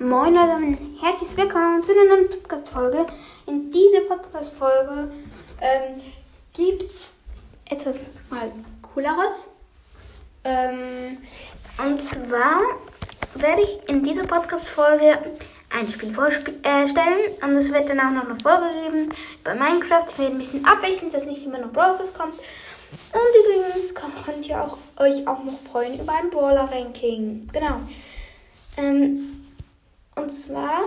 Moin 0.00 0.32
Leute 0.32 0.52
und 0.52 0.78
herzlich 1.02 1.36
willkommen 1.36 1.82
zu 1.82 1.90
einer 1.90 2.04
neuen 2.04 2.30
Podcast-Folge. 2.30 3.04
In 3.48 3.68
dieser 3.72 4.02
Podcast-Folge 4.02 5.10
ähm, 5.60 6.00
gibt 6.54 6.84
es 6.84 7.22
etwas 7.68 8.06
mal 8.30 8.52
Cooleres. 8.80 9.50
Ähm, 10.44 11.18
und 11.84 12.00
zwar 12.00 12.60
werde 13.34 13.62
ich 13.62 13.88
in 13.88 14.04
dieser 14.04 14.22
Podcast-Folge 14.22 15.18
ein 15.70 15.86
Spiel 15.88 16.14
vorstellen 16.14 16.54
äh, 16.62 17.44
und 17.44 17.56
es 17.56 17.72
wird 17.72 17.88
dann 17.88 17.98
auch 17.98 18.12
noch 18.12 18.26
eine 18.26 18.38
Folge 18.38 18.80
geben 18.80 19.08
bei 19.42 19.54
Minecraft. 19.56 20.06
Ich 20.08 20.18
werde 20.20 20.30
ein 20.30 20.38
bisschen 20.38 20.64
abwechselnd, 20.64 21.12
dass 21.12 21.24
nicht 21.24 21.44
immer 21.44 21.58
nur 21.58 21.72
Browsers 21.72 22.14
kommt. 22.14 22.36
Und 22.36 23.74
übrigens 23.74 23.92
könnt 23.96 24.48
ihr 24.48 24.62
auch, 24.62 24.78
euch 24.96 25.26
auch 25.26 25.42
noch 25.42 25.58
freuen 25.58 25.98
über 26.00 26.12
ein 26.12 26.30
Brawler-Ranking. 26.30 27.48
Genau. 27.52 27.80
Ähm, 28.76 29.47
und 30.18 30.30
zwar 30.30 30.82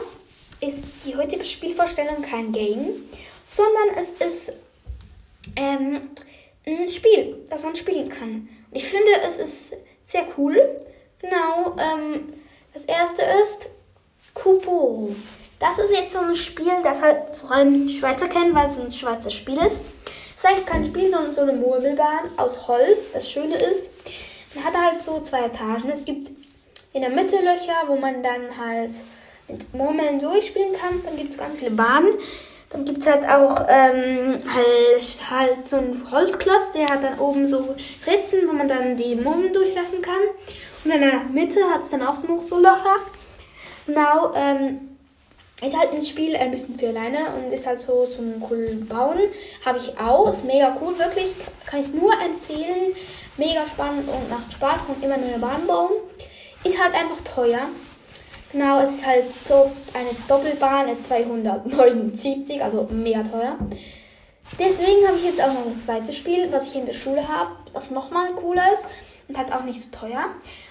ist 0.59 0.83
die 1.05 1.15
heutige 1.15 1.43
Spielvorstellung 1.43 2.21
kein 2.21 2.51
Game, 2.51 3.09
sondern 3.43 3.97
es 3.97 4.09
ist 4.09 4.53
ähm, 5.55 6.09
ein 6.65 6.89
Spiel, 6.91 7.37
das 7.49 7.63
man 7.63 7.75
spielen 7.75 8.09
kann. 8.09 8.47
Und 8.69 8.77
ich 8.77 8.85
finde, 8.87 9.11
es 9.27 9.37
ist 9.37 9.73
sehr 10.03 10.25
cool. 10.37 10.59
Genau. 11.19 11.75
Ähm, 11.77 12.33
das 12.73 12.85
erste 12.85 13.23
ist 13.43 13.69
Kuboro. 14.33 15.15
Das 15.59 15.77
ist 15.77 15.91
jetzt 15.91 16.13
so 16.13 16.19
ein 16.19 16.35
Spiel, 16.35 16.71
das 16.83 17.01
halt 17.01 17.35
vor 17.35 17.51
allem 17.51 17.87
Schweizer 17.89 18.27
kennen, 18.27 18.55
weil 18.55 18.67
es 18.67 18.79
ein 18.79 18.91
Schweizer 18.91 19.29
Spiel 19.29 19.57
ist. 19.57 19.81
Es 20.37 20.43
ist 20.43 20.45
eigentlich 20.45 20.65
kein 20.65 20.85
Spiel, 20.85 21.11
sondern 21.11 21.33
so 21.33 21.41
eine 21.41 21.53
Murmelbahn 21.53 22.31
aus 22.37 22.67
Holz. 22.67 23.11
Das 23.11 23.29
Schöne 23.29 23.55
ist, 23.55 23.89
man 24.55 24.63
hat 24.63 24.73
halt 24.75 25.01
so 25.01 25.19
zwei 25.21 25.45
Etagen. 25.45 25.89
Es 25.89 26.03
gibt 26.03 26.31
in 26.93 27.01
der 27.01 27.09
Mitte 27.09 27.37
Löcher, 27.37 27.87
wo 27.87 27.95
man 27.95 28.21
dann 28.23 28.57
halt 28.57 28.91
mit 29.47 29.73
Murmeln 29.73 30.19
durchspielen 30.19 30.73
kann. 30.73 31.01
Dann 31.05 31.17
gibt 31.17 31.33
es 31.33 31.37
ganz 31.37 31.57
viele 31.57 31.71
Bahnen. 31.71 32.13
Dann 32.69 32.85
gibt 32.85 32.99
es 32.99 33.07
halt 33.07 33.27
auch 33.27 33.65
ähm, 33.67 34.37
halt, 34.53 35.29
halt 35.29 35.67
so 35.67 35.77
einen 35.77 36.09
Holzklotz, 36.09 36.71
der 36.73 36.87
hat 36.87 37.03
dann 37.03 37.19
oben 37.19 37.45
so 37.45 37.75
Ritzen, 38.07 38.47
wo 38.47 38.53
man 38.53 38.69
dann 38.69 38.95
die 38.95 39.15
Murmeln 39.15 39.53
durchlassen 39.53 40.01
kann. 40.01 40.13
Und 40.85 40.91
in 40.91 41.01
der 41.01 41.19
Mitte 41.25 41.61
hat 41.65 41.81
es 41.81 41.89
dann 41.89 42.01
auch 42.01 42.15
so 42.15 42.27
noch 42.27 42.41
so 42.41 42.59
Löcher. 42.59 42.95
Genau, 43.87 44.31
ähm, 44.35 44.91
ist 45.61 45.77
halt 45.77 45.93
ein 45.93 46.05
Spiel 46.05 46.35
ein 46.35 46.49
bisschen 46.49 46.79
für 46.79 46.87
alleine 46.87 47.19
und 47.35 47.51
ist 47.51 47.67
halt 47.67 47.81
so 47.81 48.07
zum 48.07 48.39
coolen 48.39 48.87
Bauen. 48.87 49.19
Habe 49.65 49.77
ich 49.77 49.97
auch. 49.99 50.31
Ist 50.31 50.45
mega 50.45 50.75
cool, 50.81 50.97
wirklich. 50.97 51.33
Kann 51.65 51.81
ich 51.81 51.87
nur 51.89 52.13
empfehlen. 52.13 52.95
Mega 53.37 53.67
spannend 53.67 54.07
und 54.07 54.29
macht 54.29 54.53
Spaß. 54.53 54.87
Kann 54.87 55.03
immer 55.03 55.17
neue 55.17 55.39
Bahnen 55.39 55.67
bauen. 55.67 55.91
Ist 56.63 56.81
halt 56.81 56.93
einfach 56.93 57.21
teuer. 57.21 57.67
Genau, 58.51 58.81
es 58.81 58.91
ist 58.91 59.05
halt 59.05 59.33
so 59.33 59.71
eine 59.93 60.09
Doppelbahn, 60.27 60.89
ist 60.89 61.05
279, 61.05 62.61
also 62.61 62.87
mega 62.91 63.23
teuer. 63.23 63.57
Deswegen 64.59 65.07
habe 65.07 65.17
ich 65.17 65.23
jetzt 65.23 65.41
auch 65.41 65.53
noch 65.53 65.65
das 65.67 65.85
zweite 65.85 66.11
Spiel, 66.11 66.51
was 66.51 66.67
ich 66.67 66.75
in 66.75 66.85
der 66.85 66.93
Schule 66.93 67.25
habe, 67.27 67.51
was 67.71 67.91
nochmal 67.91 68.31
cooler 68.33 68.73
ist 68.73 68.85
und 69.27 69.37
halt 69.37 69.53
auch 69.53 69.63
nicht 69.63 69.81
so 69.81 69.89
teuer. 69.91 70.25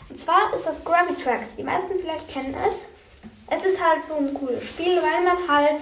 Und 0.09 0.19
zwar 0.19 0.55
ist 0.55 0.67
das 0.67 0.85
Gravity 0.85 1.23
Tracks. 1.23 1.49
Die 1.57 1.63
meisten 1.63 1.99
vielleicht 1.99 2.29
kennen 2.29 2.55
es. 2.69 2.89
Es 3.49 3.65
ist 3.65 3.83
halt 3.83 4.03
so 4.03 4.15
ein 4.15 4.35
cooles 4.35 4.63
Spiel, 4.65 4.97
weil 4.97 5.25
man 5.25 5.49
halt 5.49 5.81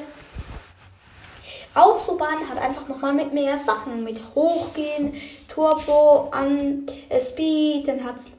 auch 1.75 1.99
so 1.99 2.17
Bahnen 2.17 2.49
hat, 2.49 2.59
einfach 2.59 2.89
nochmal 2.89 3.13
mit 3.13 3.33
mehr 3.35 3.59
Sachen, 3.59 4.05
mit 4.05 4.21
Hochgehen, 4.35 5.13
Turbo, 5.49 6.29
an 6.31 6.87
äh, 7.09 7.21
Speed, 7.21 7.89
dann 7.89 8.05
hat 8.05 8.17
es 8.17 8.31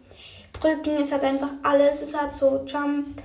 Brücken, 0.54 0.96
es 1.02 1.12
hat 1.12 1.24
einfach 1.24 1.52
alles, 1.64 2.02
es 2.02 2.16
hat 2.16 2.36
so 2.36 2.64
Jump 2.66 3.22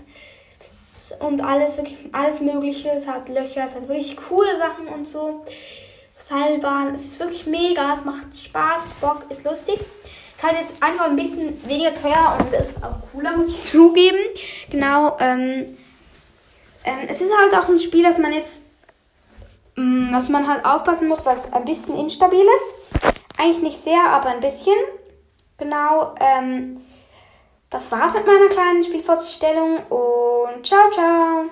und 1.20 1.44
alles, 1.44 1.76
wirklich 1.76 1.98
alles 2.12 2.40
Mögliche, 2.40 2.90
es 2.90 3.06
hat 3.06 3.28
Löcher, 3.28 3.64
es 3.66 3.74
hat 3.74 3.88
wirklich 3.88 4.16
coole 4.16 4.56
Sachen 4.56 4.88
und 4.88 5.06
so. 5.06 5.44
Seilbahn, 6.16 6.94
es 6.94 7.04
ist 7.04 7.20
wirklich 7.20 7.46
mega, 7.46 7.92
es 7.92 8.04
macht 8.04 8.36
Spaß, 8.36 8.92
Bock, 9.00 9.24
ist 9.28 9.44
lustig. 9.44 9.78
Es 9.80 10.42
ist 10.42 10.44
halt 10.44 10.60
jetzt 10.60 10.82
einfach 10.82 11.06
ein 11.06 11.16
bisschen 11.16 11.66
weniger 11.68 11.94
teuer 11.94 12.38
und 12.38 12.52
ist 12.52 12.82
auch 12.82 13.10
cooler, 13.12 13.36
muss 13.36 13.48
ich 13.48 13.62
zugeben. 13.72 14.18
Genau, 14.70 15.16
ähm, 15.20 15.76
ähm, 16.84 16.98
es 17.08 17.20
ist 17.20 17.32
halt 17.36 17.54
auch 17.54 17.68
ein 17.68 17.78
Spiel, 17.78 18.02
das 18.02 18.18
man 18.18 18.32
jetzt, 18.32 18.62
was 19.76 20.28
man 20.28 20.46
halt 20.46 20.64
aufpassen 20.64 21.08
muss, 21.08 21.26
weil 21.26 21.36
es 21.36 21.52
ein 21.52 21.64
bisschen 21.64 21.98
instabil 21.98 22.46
ist. 22.56 23.14
Eigentlich 23.36 23.62
nicht 23.62 23.82
sehr, 23.82 24.04
aber 24.04 24.28
ein 24.28 24.40
bisschen. 24.40 24.76
Genau, 25.58 26.14
ähm, 26.20 26.80
das 27.74 27.90
war's 27.90 28.14
mit 28.14 28.24
meiner 28.24 28.48
kleinen 28.48 28.84
Spielvorstellung 28.84 29.78
und 29.88 30.64
ciao, 30.64 30.88
ciao. 30.92 31.46